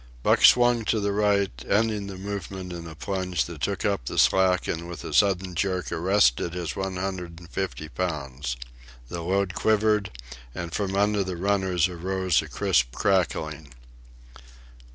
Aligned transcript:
Buck 0.23 0.43
swung 0.43 0.83
to 0.85 0.99
the 0.99 1.11
right, 1.11 1.51
ending 1.69 2.07
the 2.07 2.17
movement 2.17 2.73
in 2.73 2.87
a 2.87 2.95
plunge 2.95 3.45
that 3.45 3.61
took 3.61 3.85
up 3.85 4.05
the 4.05 4.17
slack 4.17 4.67
and 4.67 4.89
with 4.89 5.03
a 5.03 5.13
sudden 5.13 5.53
jerk 5.53 5.91
arrested 5.91 6.55
his 6.55 6.75
one 6.75 6.95
hundred 6.95 7.39
and 7.39 7.47
fifty 7.51 7.87
pounds. 7.87 8.57
The 9.09 9.21
load 9.21 9.53
quivered, 9.53 10.09
and 10.55 10.73
from 10.73 10.95
under 10.95 11.23
the 11.23 11.37
runners 11.37 11.87
arose 11.87 12.41
a 12.41 12.47
crisp 12.49 12.95
crackling. 12.95 13.73